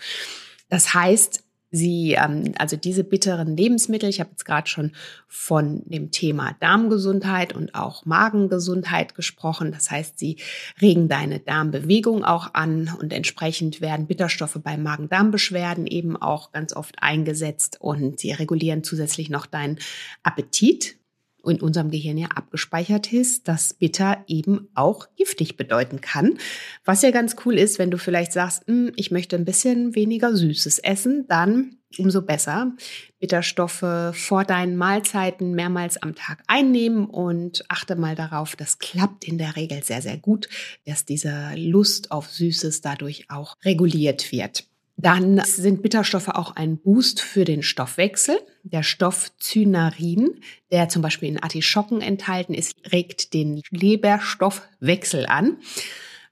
Das 0.69 0.93
heißt, 0.93 1.45
Sie, 1.71 2.13
ähm, 2.13 2.53
also 2.59 2.77
diese 2.77 3.05
bitteren 3.05 3.57
Lebensmittel, 3.57 4.09
ich 4.09 4.21
habe 4.21 4.31
jetzt 4.31 4.45
gerade 4.45 4.69
schon 4.69 4.93
von 5.29 5.83
dem 5.87 6.11
Thema 6.11 6.57
Darmgesundheit 6.61 7.55
und 7.55 7.75
auch 7.75 8.05
Magengesundheit 8.05 9.15
gesprochen. 9.15 9.73
Das 9.73 9.91
heißt, 9.91 10.19
sie 10.19 10.37
regen 10.81 11.09
deine 11.09 11.39
Darmbewegung 11.39 12.25
auch 12.25 12.55
an 12.55 12.91
und 13.01 13.13
entsprechend 13.13 13.81
werden 13.81 14.07
Bitterstoffe 14.07 14.59
bei 14.63 14.77
Magen-Darm-Beschwerden 14.77 15.87
eben 15.87 16.17
auch 16.17 16.53
ganz 16.53 16.75
oft 16.75 16.97
eingesetzt 17.03 17.79
und 17.81 18.19
sie 18.21 18.33
regulieren 18.33 18.83
zusätzlich 18.83 19.31
noch 19.31 19.47
deinen 19.47 19.79
Appetit 20.23 21.00
in 21.45 21.61
unserem 21.61 21.91
Gehirn 21.91 22.19
ja 22.19 22.29
abgespeichert 22.29 23.13
ist, 23.13 23.49
dass 23.49 23.75
bitter 23.75 24.25
eben 24.27 24.69
auch 24.75 25.09
giftig 25.17 25.57
bedeuten 25.57 26.01
kann. 26.01 26.39
Was 26.85 27.03
ja 27.03 27.11
ganz 27.11 27.37
cool 27.45 27.59
ist, 27.59 27.79
wenn 27.79 27.91
du 27.91 27.99
vielleicht 27.99 28.33
sagst, 28.33 28.67
hm, 28.67 28.93
ich 28.97 29.11
möchte 29.11 29.37
ein 29.37 29.45
bisschen 29.45 29.95
weniger 29.95 30.35
Süßes 30.35 30.79
essen, 30.81 31.27
dann 31.29 31.77
umso 31.99 32.23
besser. 32.23 32.73
Bitterstoffe 33.19 34.13
vor 34.13 34.45
deinen 34.45 34.77
Mahlzeiten 34.77 35.53
mehrmals 35.53 36.01
am 36.01 36.15
Tag 36.15 36.43
einnehmen 36.47 37.07
und 37.07 37.65
achte 37.69 37.97
mal 37.97 38.15
darauf, 38.15 38.57
das 38.57 38.79
klappt 38.79 39.27
in 39.27 39.39
der 39.39 39.57
Regel 39.57 39.83
sehr, 39.83 40.03
sehr 40.03 40.17
gut, 40.17 40.49
dass 40.87 41.05
diese 41.05 41.53
Lust 41.57 42.11
auf 42.13 42.31
Süßes 42.31 42.81
dadurch 42.81 43.27
auch 43.29 43.57
reguliert 43.65 44.31
wird. 44.33 44.70
Dann 45.03 45.43
sind 45.47 45.83
Bitterstoffe 45.83 46.29
auch 46.29 46.57
ein 46.57 46.77
Boost 46.77 47.23
für 47.23 47.45
den 47.47 47.63
Stoffwechsel. 47.63 48.39
Der 48.65 48.83
Stoff 48.83 49.35
Zynarin, 49.39 50.41
der 50.71 50.91
zum 50.91 51.01
Beispiel 51.01 51.31
in 51.31 51.43
Artischocken 51.43 52.03
enthalten 52.03 52.53
ist, 52.53 52.75
regt 52.93 53.33
den 53.33 53.63
Leberstoffwechsel 53.71 55.25
an, 55.25 55.57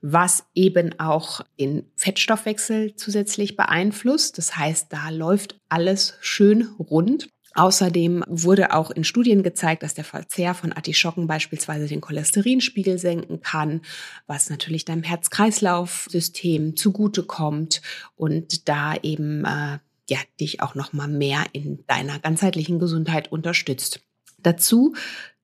was 0.02 0.44
eben 0.54 1.00
auch 1.00 1.40
den 1.58 1.90
Fettstoffwechsel 1.96 2.94
zusätzlich 2.94 3.56
beeinflusst. 3.56 4.36
Das 4.36 4.56
heißt, 4.56 4.92
da 4.92 5.08
läuft 5.08 5.58
alles 5.70 6.18
schön 6.20 6.68
rund. 6.78 7.30
Außerdem 7.54 8.24
wurde 8.28 8.74
auch 8.74 8.90
in 8.90 9.04
Studien 9.04 9.42
gezeigt, 9.42 9.82
dass 9.82 9.94
der 9.94 10.04
Verzehr 10.04 10.54
von 10.54 10.72
Artischocken 10.72 11.26
beispielsweise 11.26 11.86
den 11.86 12.00
Cholesterinspiegel 12.00 12.98
senken 12.98 13.40
kann, 13.40 13.80
was 14.26 14.50
natürlich 14.50 14.84
deinem 14.84 15.02
Herz-Kreislauf-System 15.02 16.76
zugutekommt 16.76 17.82
und 18.16 18.68
da 18.68 18.94
eben 19.02 19.44
äh, 19.44 19.78
ja 20.10 20.18
dich 20.40 20.62
auch 20.62 20.74
noch 20.74 20.92
mal 20.92 21.08
mehr 21.08 21.44
in 21.52 21.84
deiner 21.86 22.18
ganzheitlichen 22.18 22.78
Gesundheit 22.78 23.32
unterstützt. 23.32 24.00
Dazu 24.38 24.94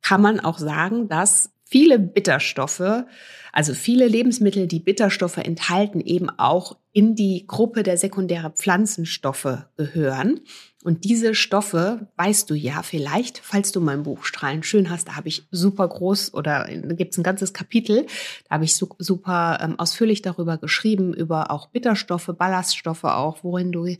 kann 0.02 0.20
man 0.20 0.40
auch 0.40 0.58
sagen, 0.58 1.08
dass 1.08 1.53
viele 1.74 1.98
Bitterstoffe, 1.98 3.04
also 3.52 3.74
viele 3.74 4.06
Lebensmittel, 4.06 4.68
die 4.68 4.78
Bitterstoffe 4.78 5.38
enthalten, 5.38 6.00
eben 6.00 6.30
auch 6.30 6.76
in 6.92 7.16
die 7.16 7.48
Gruppe 7.48 7.82
der 7.82 7.96
sekundären 7.96 8.52
Pflanzenstoffe 8.52 9.58
gehören. 9.76 10.38
Und 10.84 11.02
diese 11.02 11.34
Stoffe, 11.34 12.06
weißt 12.16 12.48
du 12.48 12.54
ja 12.54 12.84
vielleicht, 12.84 13.38
falls 13.38 13.72
du 13.72 13.80
mein 13.80 14.04
Buch 14.04 14.22
Strahlen 14.22 14.62
schön 14.62 14.88
hast, 14.88 15.08
da 15.08 15.16
habe 15.16 15.26
ich 15.26 15.48
super 15.50 15.88
groß 15.88 16.32
oder 16.34 16.68
gibt 16.70 17.10
es 17.10 17.18
ein 17.18 17.24
ganzes 17.24 17.52
Kapitel, 17.52 18.06
da 18.48 18.54
habe 18.54 18.64
ich 18.66 18.76
super 18.76 19.58
ähm, 19.60 19.76
ausführlich 19.76 20.22
darüber 20.22 20.58
geschrieben, 20.58 21.12
über 21.12 21.50
auch 21.50 21.70
Bitterstoffe, 21.70 22.30
Ballaststoffe 22.38 23.02
auch, 23.02 23.42
worin 23.42 23.72
du 23.72 23.96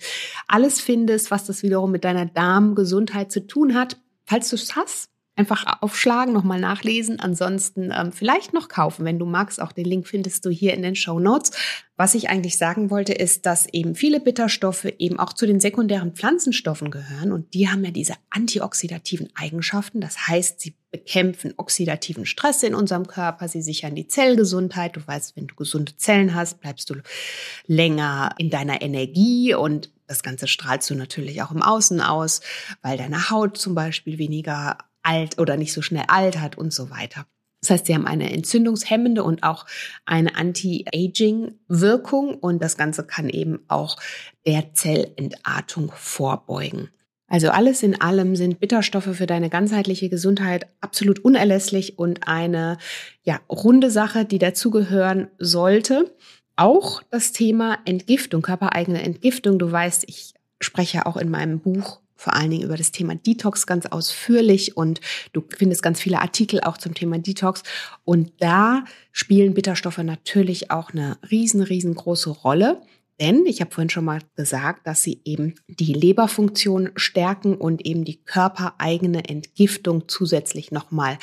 alles 0.47 0.81
findest, 0.81 1.33
was 1.33 1.45
das 1.45 1.65
wiederum 1.65 1.91
mit 1.91 2.05
deiner 2.05 2.27
Darmgesundheit 2.27 3.33
zu 3.33 3.45
tun 3.45 3.75
hat. 3.75 3.97
Falls 4.27 4.49
du 4.51 4.55
es 4.55 4.77
hast, 4.77 5.11
einfach 5.37 5.83
aufschlagen, 5.83 6.33
nochmal 6.33 6.61
nachlesen. 6.61 7.19
Ansonsten 7.19 7.93
ähm, 7.93 8.13
vielleicht 8.13 8.53
noch 8.53 8.69
kaufen, 8.69 9.05
wenn 9.05 9.19
du 9.19 9.27
magst. 9.27 9.61
Auch 9.61 9.73
den 9.73 9.85
Link 9.85 10.07
findest 10.07 10.45
du 10.45 10.51
hier 10.51 10.75
in 10.75 10.83
den 10.83 10.95
Show 10.95 11.19
Notes. 11.19 11.51
Was 11.97 12.15
ich 12.15 12.29
eigentlich 12.29 12.57
sagen 12.59 12.91
wollte, 12.91 13.13
ist, 13.13 13.47
dass 13.47 13.67
eben 13.73 13.95
viele 13.95 14.21
Bitterstoffe 14.21 14.87
eben 14.99 15.19
auch 15.19 15.33
zu 15.33 15.47
den 15.47 15.61
sekundären 15.61 16.13
Pflanzenstoffen 16.13 16.91
gehören 16.91 17.31
und 17.31 17.55
die 17.55 17.69
haben 17.69 17.85
ja 17.85 17.93
diese 17.93 18.15
antioxidativen 18.31 19.29
Eigenschaften. 19.37 20.01
Das 20.01 20.27
heißt, 20.27 20.61
sie 20.61 20.75
bekämpfen 20.91 21.55
oxidativen 21.57 22.27
Stress 22.27 22.65
in 22.65 22.75
unserem 22.75 23.07
Körper, 23.07 23.47
sie 23.47 23.63
sichern 23.63 23.95
die 23.95 24.09
Zellgesundheit. 24.09 24.97
Du 24.97 25.07
weißt, 25.07 25.37
wenn 25.37 25.47
du 25.47 25.55
gesunde 25.55 25.97
Zellen 25.97 26.35
hast, 26.35 26.61
bleibst 26.61 26.91
du 26.91 26.97
länger 27.67 28.35
in 28.39 28.51
deiner 28.51 28.83
Energie 28.83 29.55
und 29.55 29.91
das 30.07 30.23
Ganze 30.23 30.49
strahlst 30.49 30.91
du 30.91 30.95
natürlich 30.95 31.43
auch 31.43 31.51
im 31.51 31.63
Außen 31.63 32.01
aus, 32.01 32.41
weil 32.83 32.99
deine 32.99 33.31
Haut 33.31 33.57
zum 33.57 33.75
Beispiel 33.75 34.19
weniger 34.19 34.79
alt 35.05 35.39
oder 35.39 35.57
nicht 35.57 35.73
so 35.73 35.83
schnell 35.83 36.05
altert 36.09 36.59
und 36.59 36.73
so 36.73 36.91
weiter. 36.91 37.27
Das 37.65 37.71
heißt, 37.71 37.87
sie 37.87 37.95
haben 37.95 38.07
eine 38.07 38.31
entzündungshemmende 38.31 39.25
und 39.25 39.43
auch 39.43 39.65
eine 40.05 40.37
Anti-Aging-Wirkung 40.37 42.35
und 42.35 42.63
das 42.63 42.77
Ganze 42.77 43.07
kann 43.07 43.31
eben 43.31 43.61
auch 43.69 43.97
der 44.47 44.75
Zellentartung 44.75 45.91
vorbeugen. 45.95 46.91
Also 47.27 47.49
alles 47.49 47.83
in 47.83 47.99
allem 48.01 48.37
sind 48.37 48.61
Bitterstoffe 48.61 49.17
für 49.17 49.27
deine 49.27 49.49
ganzheitliche 49.49 50.11
Gesundheit 50.11 50.67
absolut 50.83 51.21
unerlässlich 51.25 51.99
und 51.99 52.29
eine 52.29 52.77
ja, 53.23 53.41
runde 53.49 53.91
Sache, 53.91 54.27
die 54.27 54.39
dazugehören 54.39 55.29
sollte. 55.39 56.15
Auch 56.57 57.03
das 57.11 57.33
Thema 57.33 57.79
Entgiftung, 57.87 58.43
körpereigene 58.43 59.03
Entgiftung. 59.03 59.59
Du 59.59 59.73
weißt, 59.73 60.05
ich 60.07 60.35
spreche 60.61 61.07
auch 61.07 61.17
in 61.17 61.31
meinem 61.31 61.61
Buch 61.61 62.01
vor 62.25 62.35
allen 62.35 62.51
Dingen 62.51 62.65
über 62.65 62.77
das 62.79 62.91
Thema 62.91 63.15
Detox 63.15 63.67
ganz 63.67 63.85
ausführlich 63.87 64.77
und 64.79 65.01
du 65.35 65.45
findest 65.57 65.83
ganz 65.83 66.01
viele 66.01 66.23
Artikel 66.23 66.61
auch 66.61 66.79
zum 66.79 66.95
Thema 66.95 67.19
Detox. 67.19 67.63
Und 68.05 68.33
da 68.41 68.85
spielen 69.13 69.53
Bitterstoffe 69.53 69.99
natürlich 69.99 70.71
auch 70.71 70.91
eine 70.91 71.19
riesen, 71.31 71.63
riesengroße 71.63 72.31
Rolle. 72.31 72.81
Denn 73.21 73.45
ich 73.47 73.61
habe 73.61 73.71
vorhin 73.71 73.91
schon 73.91 74.07
mal 74.07 74.21
gesagt, 74.37 74.87
dass 74.87 75.03
sie 75.03 75.21
eben 75.25 75.55
die 75.69 75.93
Leberfunktion 75.93 76.91
stärken 76.97 77.57
und 77.57 77.87
eben 77.87 78.05
die 78.05 78.25
körpereigene 78.25 79.29
Entgiftung 79.29 80.09
zusätzlich 80.09 80.73
nochmal 80.73 81.19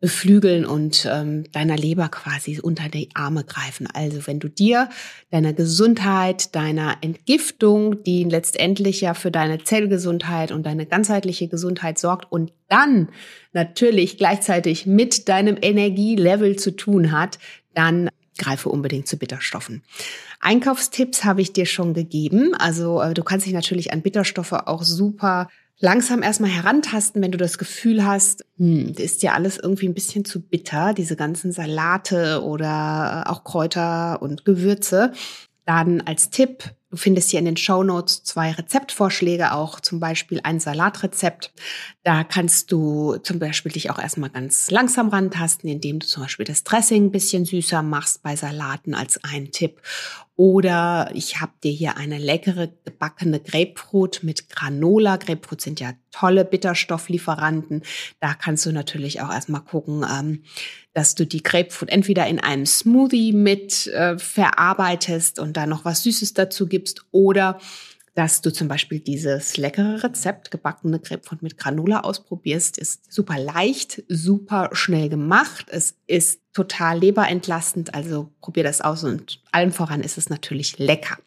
beflügeln 0.00 0.64
und 0.64 1.06
ähm, 1.10 1.44
deiner 1.52 1.76
Leber 1.76 2.08
quasi 2.08 2.58
unter 2.58 2.88
die 2.88 3.10
Arme 3.14 3.44
greifen. 3.44 3.86
Also 3.92 4.26
wenn 4.26 4.40
du 4.40 4.48
dir 4.48 4.88
deiner 5.30 5.52
Gesundheit, 5.52 6.54
deiner 6.54 6.96
Entgiftung, 7.02 8.02
die 8.02 8.24
letztendlich 8.24 9.02
ja 9.02 9.12
für 9.12 9.30
deine 9.30 9.62
Zellgesundheit 9.62 10.52
und 10.52 10.64
deine 10.64 10.86
ganzheitliche 10.86 11.48
Gesundheit 11.48 11.98
sorgt 11.98 12.32
und 12.32 12.52
dann 12.68 13.10
natürlich 13.52 14.16
gleichzeitig 14.16 14.86
mit 14.86 15.28
deinem 15.28 15.58
Energielevel 15.60 16.56
zu 16.56 16.70
tun 16.74 17.12
hat, 17.12 17.38
dann 17.74 18.08
greife 18.40 18.68
unbedingt 18.68 19.06
zu 19.06 19.16
Bitterstoffen. 19.16 19.82
Einkaufstipps 20.40 21.24
habe 21.24 21.42
ich 21.42 21.52
dir 21.52 21.66
schon 21.66 21.94
gegeben. 21.94 22.54
Also 22.54 23.00
äh, 23.00 23.14
du 23.14 23.22
kannst 23.22 23.46
dich 23.46 23.52
natürlich 23.52 23.92
an 23.92 24.02
Bitterstoffe 24.02 24.52
auch 24.52 24.82
super 24.82 25.48
langsam 25.80 26.22
erstmal 26.22 26.50
herantasten, 26.50 27.22
wenn 27.22 27.32
du 27.32 27.38
das 27.38 27.58
Gefühl 27.58 28.04
hast, 28.04 28.44
hm, 28.58 28.92
das 28.94 29.04
ist 29.04 29.22
ja 29.22 29.32
alles 29.32 29.58
irgendwie 29.58 29.88
ein 29.88 29.94
bisschen 29.94 30.24
zu 30.24 30.40
bitter, 30.40 30.94
diese 30.94 31.16
ganzen 31.16 31.52
Salate 31.52 32.42
oder 32.44 33.24
auch 33.28 33.44
Kräuter 33.44 34.22
und 34.22 34.44
Gewürze. 34.44 35.12
Dann 35.66 36.00
als 36.02 36.30
Tipp, 36.30 36.64
du 36.90 36.96
findest 36.96 37.30
hier 37.30 37.38
in 37.38 37.44
den 37.44 37.56
Show 37.56 37.82
Notes 37.82 38.24
zwei 38.24 38.52
Rezeptvorschläge, 38.52 39.52
auch 39.52 39.80
zum 39.80 40.00
Beispiel 40.00 40.40
ein 40.42 40.60
Salatrezept. 40.60 41.52
Da 42.02 42.24
kannst 42.24 42.72
du 42.72 43.16
zum 43.22 43.38
Beispiel 43.38 43.72
dich 43.72 43.90
auch 43.90 43.98
erstmal 43.98 44.30
ganz 44.30 44.70
langsam 44.70 45.08
rantasten, 45.08 45.70
indem 45.70 46.00
du 46.00 46.06
zum 46.06 46.22
Beispiel 46.24 46.46
das 46.46 46.64
Dressing 46.64 47.06
ein 47.06 47.10
bisschen 47.12 47.44
süßer 47.44 47.82
machst 47.82 48.22
bei 48.22 48.36
Salaten 48.36 48.94
als 48.94 49.22
ein 49.22 49.52
Tipp. 49.52 49.80
Oder 50.40 51.10
ich 51.12 51.42
habe 51.42 51.52
dir 51.62 51.70
hier 51.70 51.98
eine 51.98 52.16
leckere 52.16 52.70
gebackene 52.86 53.40
Grapefruit 53.40 54.20
mit 54.22 54.48
Granola. 54.48 55.18
Grapefruit 55.18 55.60
sind 55.60 55.80
ja 55.80 55.92
tolle 56.12 56.46
Bitterstofflieferanten. 56.46 57.82
Da 58.20 58.32
kannst 58.32 58.64
du 58.64 58.72
natürlich 58.72 59.20
auch 59.20 59.30
erstmal 59.30 59.60
gucken, 59.60 60.02
ähm, 60.10 60.42
dass 60.94 61.14
du 61.14 61.26
die 61.26 61.42
Grapefruit 61.42 61.90
entweder 61.90 62.26
in 62.26 62.40
einem 62.40 62.64
Smoothie 62.64 63.34
mit 63.34 63.88
äh, 63.88 64.16
verarbeitest 64.16 65.40
und 65.40 65.58
da 65.58 65.66
noch 65.66 65.84
was 65.84 66.04
Süßes 66.04 66.32
dazu 66.32 66.66
gibst 66.66 67.04
oder 67.10 67.58
dass 68.14 68.42
du 68.42 68.52
zum 68.52 68.68
Beispiel 68.68 69.00
dieses 69.00 69.56
leckere 69.56 70.02
Rezept 70.02 70.50
gebackene 70.50 70.98
Grapefruit 70.98 71.42
mit 71.42 71.56
Granola 71.56 72.00
ausprobierst. 72.00 72.78
Ist 72.78 73.12
super 73.12 73.38
leicht, 73.38 74.02
super 74.08 74.70
schnell 74.72 75.08
gemacht. 75.08 75.66
Es 75.70 75.96
ist 76.06 76.40
total 76.52 76.98
leberentlastend, 76.98 77.94
also 77.94 78.30
probier 78.40 78.64
das 78.64 78.80
aus 78.80 79.04
und 79.04 79.40
allen 79.52 79.72
voran 79.72 80.02
ist 80.02 80.18
es 80.18 80.28
natürlich 80.28 80.78
lecker. 80.78 81.18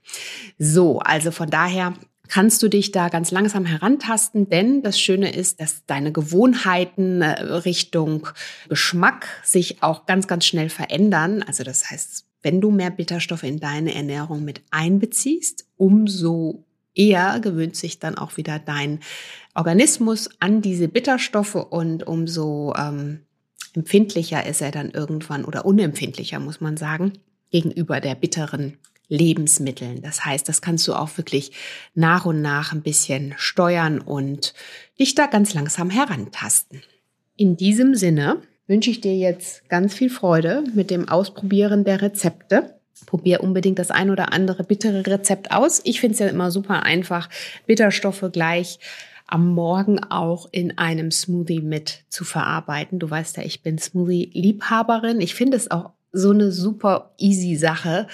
So, 0.57 0.99
also 0.99 1.31
von 1.31 1.49
daher 1.49 1.93
kannst 2.27 2.63
du 2.63 2.67
dich 2.67 2.91
da 2.91 3.09
ganz 3.09 3.31
langsam 3.31 3.65
herantasten, 3.65 4.49
denn 4.49 4.81
das 4.81 4.99
Schöne 4.99 5.33
ist, 5.33 5.61
dass 5.61 5.85
deine 5.85 6.11
Gewohnheiten 6.11 7.21
äh, 7.21 7.41
Richtung 7.41 8.27
Geschmack 8.69 9.27
sich 9.43 9.83
auch 9.83 10.05
ganz, 10.05 10.27
ganz 10.27 10.45
schnell 10.45 10.69
verändern. 10.69 11.43
Also 11.43 11.63
das 11.63 11.89
heißt, 11.89 12.25
wenn 12.41 12.59
du 12.59 12.71
mehr 12.71 12.89
Bitterstoffe 12.91 13.43
in 13.43 13.59
deine 13.59 13.93
Ernährung 13.93 14.43
mit 14.43 14.61
einbeziehst, 14.71 15.65
umso 15.77 16.65
eher 16.95 17.39
gewöhnt 17.39 17.75
sich 17.75 17.99
dann 17.99 18.17
auch 18.17 18.37
wieder 18.37 18.59
dein 18.59 18.99
Organismus 19.55 20.29
an 20.39 20.61
diese 20.61 20.87
Bitterstoffe 20.87 21.55
und 21.55 22.05
umso 22.07 22.73
ähm, 22.77 23.21
empfindlicher 23.73 24.45
ist 24.45 24.61
er 24.61 24.71
dann 24.71 24.91
irgendwann 24.91 25.45
oder 25.45 25.65
unempfindlicher, 25.65 26.39
muss 26.39 26.61
man 26.61 26.77
sagen, 26.77 27.13
gegenüber 27.51 27.99
der 27.99 28.15
bitteren 28.15 28.77
Lebensmitteln. 29.09 30.01
Das 30.01 30.25
heißt, 30.25 30.47
das 30.47 30.61
kannst 30.61 30.87
du 30.87 30.93
auch 30.93 31.17
wirklich 31.17 31.51
nach 31.93 32.25
und 32.25 32.41
nach 32.41 32.73
ein 32.73 32.81
bisschen 32.81 33.33
steuern 33.37 33.99
und 33.99 34.53
dich 34.99 35.13
da 35.15 35.27
ganz 35.27 35.53
langsam 35.53 35.89
herantasten. 35.89 36.81
In 37.35 37.57
diesem 37.57 37.95
Sinne 37.95 38.41
wünsche 38.67 38.89
ich 38.89 39.01
dir 39.01 39.15
jetzt 39.15 39.67
ganz 39.69 39.93
viel 39.93 40.09
Freude 40.09 40.63
mit 40.73 40.89
dem 40.89 41.09
Ausprobieren 41.09 41.83
der 41.83 42.01
Rezepte. 42.01 42.79
Probier 43.05 43.41
unbedingt 43.41 43.79
das 43.79 43.91
ein 43.91 44.09
oder 44.09 44.33
andere 44.33 44.63
bittere 44.63 45.05
Rezept 45.05 45.51
aus. 45.51 45.81
Ich 45.83 45.99
finde 45.99 46.13
es 46.13 46.19
ja 46.19 46.27
immer 46.27 46.51
super 46.51 46.83
einfach, 46.83 47.29
Bitterstoffe 47.65 48.25
gleich 48.31 48.79
am 49.27 49.53
Morgen 49.53 50.03
auch 50.03 50.47
in 50.51 50.77
einem 50.77 51.11
Smoothie 51.11 51.61
mit 51.61 52.03
zu 52.09 52.23
verarbeiten. 52.23 52.99
Du 52.99 53.09
weißt 53.09 53.37
ja, 53.37 53.43
ich 53.43 53.63
bin 53.63 53.77
Smoothie-Liebhaberin. 53.77 55.21
Ich 55.21 55.33
finde 55.33 55.57
es 55.57 55.71
auch 55.71 55.91
so 56.11 56.31
eine 56.31 56.51
super 56.51 57.13
easy 57.17 57.55
Sache, 57.55 58.07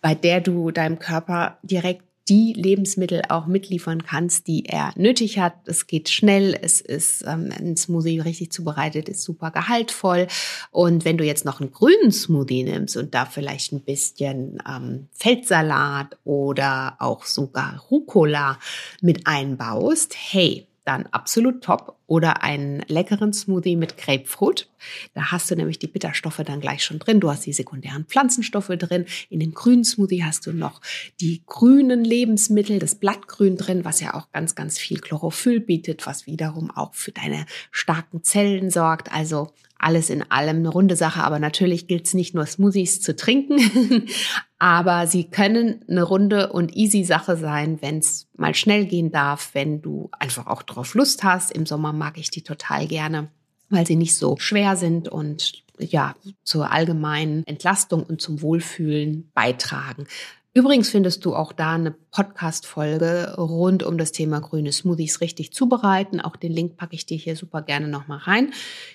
bei 0.00 0.14
der 0.14 0.40
du 0.40 0.70
deinem 0.70 0.98
Körper 0.98 1.58
direkt 1.62 2.04
die 2.30 2.52
Lebensmittel 2.52 3.22
auch 3.28 3.46
mitliefern 3.46 4.04
kannst, 4.04 4.46
die 4.46 4.64
er 4.64 4.92
nötig 4.94 5.40
hat. 5.40 5.54
Es 5.66 5.88
geht 5.88 6.08
schnell, 6.08 6.56
es 6.62 6.80
ist 6.80 7.24
ähm, 7.26 7.50
ein 7.58 7.76
Smoothie 7.76 8.20
richtig 8.20 8.52
zubereitet, 8.52 9.08
ist 9.08 9.24
super 9.24 9.50
gehaltvoll. 9.50 10.28
Und 10.70 11.04
wenn 11.04 11.18
du 11.18 11.24
jetzt 11.24 11.44
noch 11.44 11.60
einen 11.60 11.72
grünen 11.72 12.12
Smoothie 12.12 12.62
nimmst 12.62 12.96
und 12.96 13.14
da 13.14 13.26
vielleicht 13.26 13.72
ein 13.72 13.80
bisschen 13.80 14.62
ähm, 14.66 15.08
Feldsalat 15.12 16.16
oder 16.22 16.96
auch 17.00 17.24
sogar 17.24 17.80
Rucola 17.90 18.60
mit 19.00 19.26
einbaust, 19.26 20.14
hey, 20.16 20.68
dann 20.84 21.06
absolut 21.06 21.62
top. 21.62 21.96
Oder 22.06 22.42
einen 22.42 22.82
leckeren 22.88 23.32
Smoothie 23.32 23.76
mit 23.76 23.96
Grapefruit. 23.96 24.68
Da 25.14 25.30
hast 25.30 25.50
du 25.50 25.54
nämlich 25.54 25.78
die 25.78 25.86
Bitterstoffe 25.86 26.42
dann 26.44 26.60
gleich 26.60 26.84
schon 26.84 26.98
drin. 26.98 27.20
Du 27.20 27.30
hast 27.30 27.46
die 27.46 27.52
sekundären 27.52 28.04
Pflanzenstoffe 28.06 28.72
drin. 28.76 29.06
In 29.28 29.38
dem 29.38 29.54
grünen 29.54 29.84
Smoothie 29.84 30.24
hast 30.24 30.46
du 30.46 30.52
noch 30.52 30.80
die 31.20 31.42
grünen 31.46 32.04
Lebensmittel, 32.04 32.80
das 32.80 32.96
Blattgrün 32.96 33.56
drin, 33.56 33.84
was 33.84 34.00
ja 34.00 34.14
auch 34.14 34.32
ganz, 34.32 34.56
ganz 34.56 34.78
viel 34.78 34.98
Chlorophyll 34.98 35.60
bietet, 35.60 36.06
was 36.06 36.26
wiederum 36.26 36.70
auch 36.70 36.94
für 36.94 37.12
deine 37.12 37.46
starken 37.70 38.24
Zellen 38.24 38.70
sorgt. 38.70 39.12
Also 39.12 39.52
alles 39.80 40.10
in 40.10 40.30
allem 40.30 40.58
eine 40.58 40.68
runde 40.68 40.96
Sache. 40.96 41.22
Aber 41.22 41.38
natürlich 41.38 41.86
gilt 41.86 42.06
es 42.06 42.14
nicht 42.14 42.34
nur 42.34 42.46
Smoothies 42.46 43.00
zu 43.00 43.16
trinken, 43.16 44.08
aber 44.58 45.06
sie 45.06 45.24
können 45.24 45.84
eine 45.88 46.02
runde 46.02 46.52
und 46.52 46.76
easy 46.76 47.04
Sache 47.04 47.36
sein, 47.36 47.78
wenn 47.80 47.98
es 47.98 48.28
mal 48.36 48.54
schnell 48.54 48.86
gehen 48.86 49.10
darf, 49.10 49.50
wenn 49.54 49.82
du 49.82 50.10
einfach 50.18 50.46
auch 50.46 50.62
drauf 50.62 50.94
Lust 50.94 51.24
hast. 51.24 51.50
Im 51.50 51.66
Sommer 51.66 51.92
mag 51.92 52.18
ich 52.18 52.30
die 52.30 52.42
total 52.42 52.86
gerne, 52.86 53.28
weil 53.68 53.86
sie 53.86 53.96
nicht 53.96 54.14
so 54.14 54.36
schwer 54.38 54.76
sind 54.76 55.08
und 55.08 55.64
ja, 55.78 56.14
zur 56.44 56.70
allgemeinen 56.70 57.46
Entlastung 57.46 58.02
und 58.02 58.20
zum 58.20 58.42
Wohlfühlen 58.42 59.30
beitragen. 59.32 60.06
Übrigens 60.52 60.90
findest 60.90 61.24
du 61.24 61.34
auch 61.34 61.52
da 61.52 61.74
eine 61.74 61.92
Podcast-Folge 61.92 63.36
rund 63.38 63.84
um 63.84 63.98
das 63.98 64.10
Thema 64.10 64.40
grüne 64.40 64.72
Smoothies 64.72 65.20
richtig 65.20 65.52
zubereiten. 65.52 66.20
Auch 66.20 66.34
den 66.34 66.52
Link 66.52 66.76
packe 66.76 66.96
ich 66.96 67.06
dir 67.06 67.16
hier 67.16 67.36
super 67.36 67.62
gerne 67.62 67.86
nochmal 67.86 68.18
rein. 68.18 68.52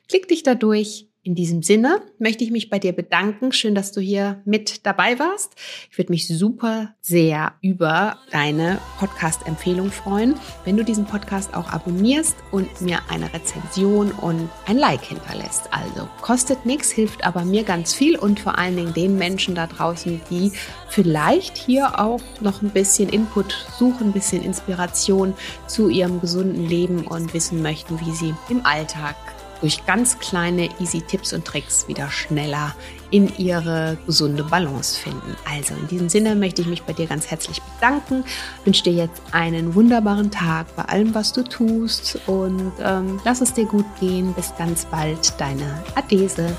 Klick 0.09 0.27
dich 0.27 0.43
da 0.43 0.53
durch 0.53 1.07
in 1.25 1.33
diesem 1.33 1.63
Sinne 1.63 2.03
möchte 2.19 2.43
ich 2.43 2.51
mich 2.51 2.69
bei 2.69 2.77
dir 2.77 2.93
bedanken. 2.93 3.51
Schön, 3.51 3.73
dass 3.73 3.91
du 3.91 3.99
hier 3.99 4.43
mit 4.45 4.85
dabei 4.85 5.17
warst. 5.17 5.53
Ich 5.89 5.97
würde 5.97 6.11
mich 6.11 6.27
super 6.27 6.93
sehr 7.01 7.53
über 7.61 8.19
deine 8.31 8.77
Podcast-Empfehlung 8.99 9.91
freuen, 9.91 10.35
wenn 10.65 10.77
du 10.77 10.83
diesen 10.83 11.05
Podcast 11.05 11.55
auch 11.55 11.69
abonnierst 11.71 12.35
und 12.51 12.79
mir 12.79 12.99
eine 13.09 13.33
Rezension 13.33 14.11
und 14.11 14.49
ein 14.67 14.77
Like 14.77 15.03
hinterlässt. 15.03 15.63
Also 15.71 16.07
kostet 16.21 16.63
nichts, 16.63 16.91
hilft 16.91 17.25
aber 17.25 17.43
mir 17.43 17.63
ganz 17.63 17.95
viel 17.95 18.19
und 18.19 18.39
vor 18.39 18.59
allen 18.59 18.75
Dingen 18.75 18.93
den 18.93 19.17
Menschen 19.17 19.55
da 19.55 19.65
draußen, 19.65 20.21
die 20.29 20.51
vielleicht 20.89 21.57
hier 21.57 21.99
auch 21.99 22.21
noch 22.39 22.61
ein 22.61 22.69
bisschen 22.69 23.09
Input 23.09 23.65
suchen, 23.79 24.09
ein 24.09 24.13
bisschen 24.13 24.43
Inspiration 24.43 25.33
zu 25.65 25.89
ihrem 25.89 26.21
gesunden 26.21 26.67
Leben 26.67 27.07
und 27.07 27.33
wissen 27.33 27.63
möchten, 27.63 27.99
wie 27.99 28.11
sie 28.11 28.35
im 28.49 28.63
Alltag 28.63 29.15
durch 29.61 29.85
ganz 29.85 30.19
kleine 30.19 30.69
easy 30.79 31.01
Tipps 31.01 31.33
und 31.33 31.45
Tricks 31.45 31.87
wieder 31.87 32.09
schneller 32.09 32.75
in 33.11 33.31
ihre 33.37 33.97
gesunde 34.05 34.43
Balance 34.43 34.99
finden. 34.99 35.35
Also 35.49 35.73
in 35.75 35.87
diesem 35.87 36.09
Sinne 36.09 36.35
möchte 36.35 36.61
ich 36.61 36.67
mich 36.67 36.83
bei 36.83 36.93
dir 36.93 37.07
ganz 37.07 37.27
herzlich 37.27 37.61
bedanken, 37.61 38.25
wünsche 38.65 38.83
dir 38.83 38.93
jetzt 38.93 39.21
einen 39.31 39.75
wunderbaren 39.75 40.31
Tag 40.31 40.75
bei 40.75 40.83
allem, 40.83 41.15
was 41.15 41.31
du 41.31 41.43
tust 41.43 42.19
und 42.27 42.73
ähm, 42.83 43.19
lass 43.23 43.41
es 43.41 43.53
dir 43.53 43.65
gut 43.65 43.85
gehen. 43.99 44.33
Bis 44.33 44.53
ganz 44.57 44.85
bald, 44.85 45.33
deine 45.39 45.83
Adese. 45.95 46.55